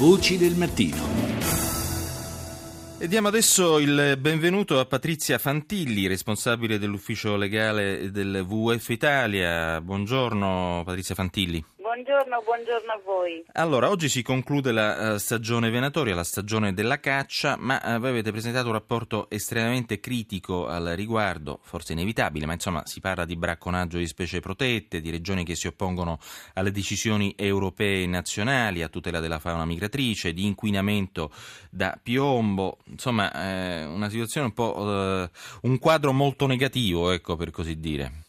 [0.00, 0.96] Voci del mattino.
[2.98, 9.78] E diamo adesso il benvenuto a Patrizia Fantilli, responsabile dell'ufficio legale del WWF Italia.
[9.82, 11.62] Buongiorno Patrizia Fantilli.
[12.02, 13.44] Buongiorno, buongiorno a voi.
[13.52, 18.08] Allora, oggi si conclude la uh, stagione venatoria, la stagione della caccia, ma uh, voi
[18.08, 23.36] avete presentato un rapporto estremamente critico al riguardo, forse inevitabile, ma insomma si parla di
[23.36, 26.18] bracconaggio di specie protette, di regioni che si oppongono
[26.54, 31.30] alle decisioni europee e nazionali a tutela della fauna migratrice, di inquinamento
[31.68, 35.28] da piombo, insomma eh, una situazione un po'
[35.62, 38.28] un quadro molto negativo, ecco per così dire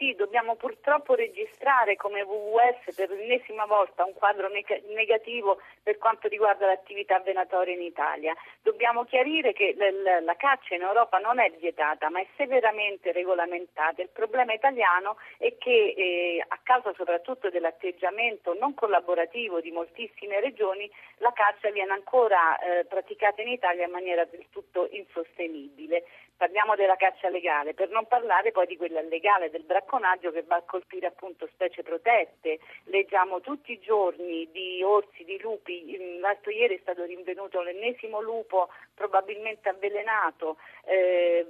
[0.00, 6.26] sì, dobbiamo purtroppo registrare come WWF per l'ennesima volta un quadro neg- negativo per quanto
[6.26, 8.34] riguarda l'attività venatoria in Italia.
[8.62, 9.76] Dobbiamo chiarire che
[10.22, 14.00] la caccia in Europa non è vietata, ma è severamente regolamentata.
[14.00, 20.90] Il problema italiano è che eh, a causa soprattutto dell'atteggiamento non collaborativo di moltissime regioni,
[21.18, 26.04] la caccia viene ancora eh, praticata in Italia in maniera del tutto insostenibile.
[26.40, 29.88] Parliamo della caccia legale, per non parlare poi di quella illegale, del bracconaggio
[30.30, 32.60] che va a colpire appunto specie protette.
[32.84, 35.96] Leggiamo tutti i giorni di orsi, di lupi.
[36.20, 41.46] L'altro ieri è stato rinvenuto l'ennesimo lupo probabilmente avvelenato, eh,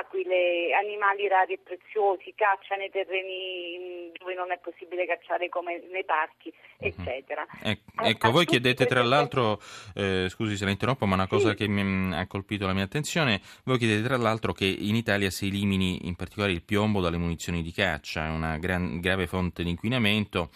[0.00, 6.04] aquile, animali rari e preziosi, caccia nei terreni dove non è possibile cacciare come nei
[6.04, 6.48] parchi,
[6.78, 6.88] uh-huh.
[6.88, 7.46] eccetera.
[7.62, 9.60] Ecco, ecco voi chiedete tra l'altro,
[9.94, 11.56] eh, scusi se la interrompo, ma una cosa sì.
[11.56, 15.46] che mi ha colpito la mia attenzione, voi chiedete tra l'altro che in Italia si
[15.46, 20.50] elimini in particolare il piombo dalle munizioni di caccia, una gran, grave fonte di inquinamento,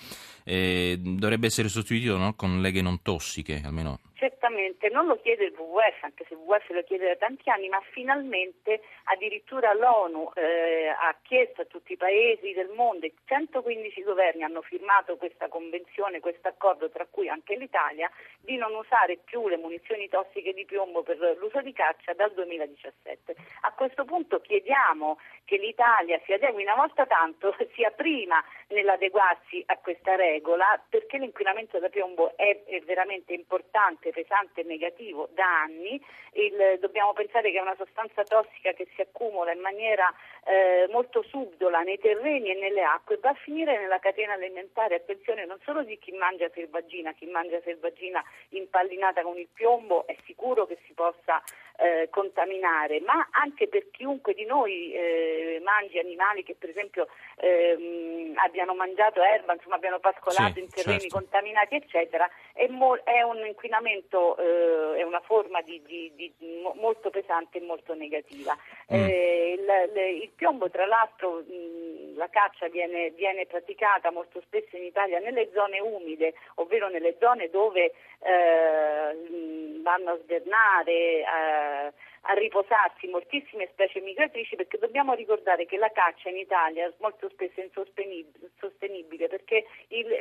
[0.45, 4.01] eh, dovrebbe essere sostituito no, con leghe non tossiche, almeno
[4.49, 7.69] Certamente, non lo chiede il WWF, anche se il WWF lo chiede da tanti anni,
[7.69, 14.03] ma finalmente addirittura l'ONU eh, ha chiesto a tutti i paesi del mondo, e 115
[14.03, 18.11] governi hanno firmato questa convenzione, questo accordo, tra cui anche l'Italia,
[18.41, 23.37] di non usare più le munizioni tossiche di piombo per l'uso di caccia dal 2017.
[23.63, 29.79] A questo punto chiediamo che l'Italia si adegui una volta tanto, sia prima nell'adeguarsi a
[29.79, 36.01] questa regola, perché l'inquinamento da piombo è, è veramente importante pesante e negativo da anni,
[36.33, 40.13] il, dobbiamo pensare che è una sostanza tossica che si accumula in maniera
[40.45, 44.97] eh, molto subdola nei terreni e nelle acque e va a finire nella catena alimentare,
[44.97, 50.17] attenzione non solo di chi mangia selvaggina, chi mangia selvaggina impallinata con il piombo è
[50.25, 51.43] sicuro che si possa
[51.79, 58.35] eh, contaminare, ma anche per chiunque di noi eh, mangi animali che per esempio ehm,
[58.59, 61.17] abbiano mangiato erba, insomma abbiano pascolato sì, in terreni certo.
[61.17, 66.33] contaminati eccetera, è, mo- è un inquinamento, eh, è una forma di, di, di,
[66.75, 68.57] molto pesante e molto negativa.
[68.93, 68.97] Mm.
[68.97, 74.77] Eh, il, il, il, piombo tra l'altro mh, la caccia viene, viene, praticata molto spesso
[74.77, 81.93] in Italia nelle zone umide, ovvero nelle zone dove eh, vanno a svernare, eh,
[82.29, 87.61] a riposarsi moltissime specie migratrici perché dobbiamo ricordare che la caccia in Italia molto spesso
[87.61, 89.65] è insostenibile perché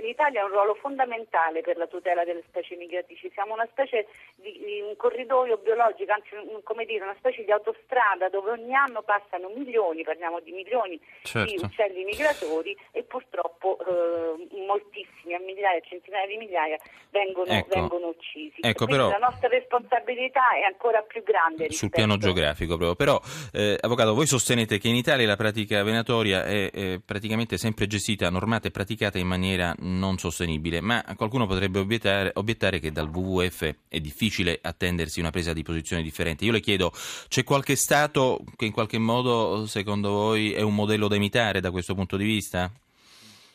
[0.02, 4.52] l'Italia ha un ruolo fondamentale per la tutela delle specie migratrici, siamo una specie di,
[4.64, 9.02] di un corridoio biologico, anzi un, come dire, una specie di autostrada dove ogni anno
[9.02, 11.52] passano milioni, parliamo di milioni certo.
[11.52, 16.78] di uccelli migratori e purtroppo eh, moltissimi, a migliaia, centinaia di migliaia
[17.10, 17.68] vengono, ecco.
[17.70, 18.62] vengono uccisi.
[18.62, 19.10] Ecco, però...
[19.10, 21.72] la nostra responsabilità è ancora più grande.
[21.72, 22.96] Sul piano geografico proprio.
[22.96, 23.20] Però,
[23.54, 28.30] eh, Avvocato, voi sostenete che in Italia la pratica venatoria è eh, praticamente sempre gestita,
[28.30, 33.76] normata e praticata in maniera non sostenibile, ma qualcuno potrebbe obiettare, obiettare che dal WWF
[33.88, 36.46] è difficile attendersi una presa di posizione differente.
[36.46, 36.92] Io le chiedo,
[37.28, 41.72] c'è qualche Stato che in qualche modo, secondo voi, è un modello da imitare da
[41.72, 42.72] questo punto di vista?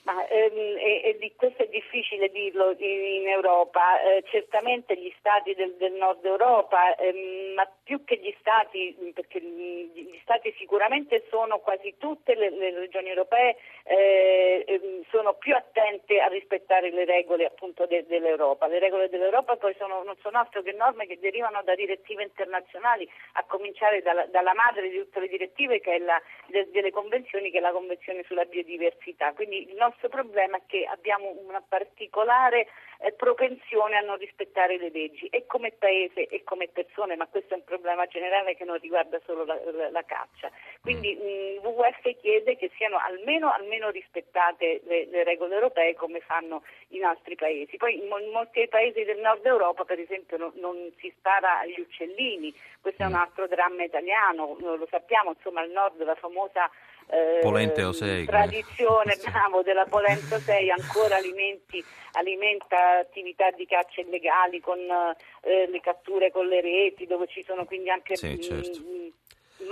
[0.04, 5.74] Ma, ehm, e, e questo è difficile dirlo in, Europa, eh, certamente gli stati del,
[5.78, 11.94] del nord Europa, ehm, ma più che gli stati, perché gli stati sicuramente sono quasi
[11.98, 13.56] tutte le, le regioni europee,
[13.92, 18.66] eh, ehm, sono più attente a rispettare le regole appunto de, dell'Europa.
[18.66, 23.06] Le regole dell'Europa poi sono, non sono altro che norme che derivano da direttive internazionali,
[23.32, 27.50] a cominciare dalla, dalla madre di tutte le direttive che è la, de, delle convenzioni,
[27.50, 29.32] che è la Convenzione sulla biodiversità.
[29.34, 32.68] Quindi il nostro problema è che abbiamo una particolare
[33.02, 37.54] eh, propensione a non rispettare le leggi e come paese e come persone, ma questo
[37.54, 40.50] è un problema generale che non riguarda solo la, la, la caccia.
[40.80, 41.64] Quindi il mm.
[41.64, 47.34] WWF chiede che siano almeno, almeno rispettate le, le, regole europee come fanno in altri
[47.34, 47.76] paesi.
[47.76, 51.80] Poi in, in molti paesi del nord Europa, per esempio, no, non si spara agli
[51.80, 53.16] uccellini, questo è un mm.
[53.16, 56.70] altro dramma italiano, lo sappiamo, insomma al nord la famosa
[57.08, 59.28] eh, Polenteo 6, tradizione sì.
[59.30, 66.30] bravo, della Polento 6 ancora alimenti, alimenta attività di caccia illegali con eh, le catture
[66.30, 68.80] con le reti dove ci sono quindi anche Sì, certo.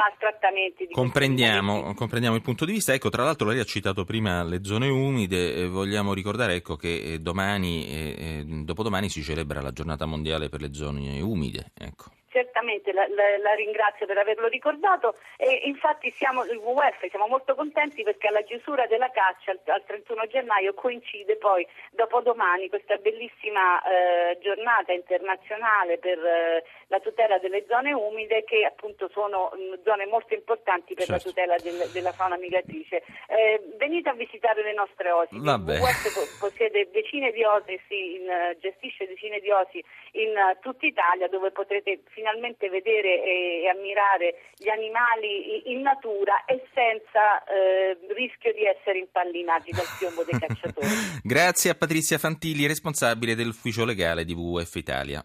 [0.01, 2.95] Maltrattamenti di Comprendiamo, comprendiamo il punto di vista.
[2.95, 7.13] Ecco, tra l'altro lei ha citato prima le zone umide, eh, vogliamo ricordare ecco, che
[7.15, 11.73] eh, domani e eh, dopodomani si celebra la giornata mondiale per le zone umide.
[11.77, 12.11] Ecco.
[12.29, 12.50] Certamente
[12.93, 18.03] la, la, la, ringrazio per averlo ricordato e infatti siamo, il WWF siamo molto contenti
[18.03, 24.39] perché alla chiusura della caccia al, al 31 gennaio coincide poi dopodomani questa bellissima eh,
[24.41, 30.35] giornata internazionale per eh, la tutela delle zone umide che appunto sono mh, zone molto
[30.35, 31.13] importanti per certo.
[31.13, 33.03] la tutela del, della fauna migratrice.
[33.29, 39.07] Eh, venite a visitare le nostre osi, il WWF possiede decine di osi, in, gestisce
[39.07, 45.71] decine di osi in tutta Italia dove potrete finalmente vedere e, e, ammirare gli animali
[45.71, 50.87] in natura e senza eh, rischio di essere impallinati dal piombo dei cacciatori.
[51.23, 55.25] Grazie a Patrizia Fantilli, responsabile dell'ufficio legale di WWF Italia.